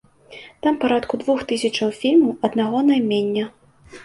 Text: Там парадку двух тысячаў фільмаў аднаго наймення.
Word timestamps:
Там 0.65 0.79
парадку 0.85 1.19
двух 1.23 1.43
тысячаў 1.51 1.93
фільмаў 1.99 2.33
аднаго 2.51 2.83
наймення. 2.89 3.45